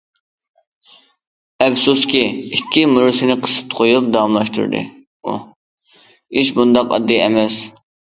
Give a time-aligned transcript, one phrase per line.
[1.65, 4.85] ئەپسۇسكى،- ئىككى مۈرىسىنى قىسىپ قويۇپ داۋاملاشتۇردى
[5.31, 5.39] ئۇ،-
[5.89, 7.65] ئىش بۇنداق ئاددىي ئەمەس.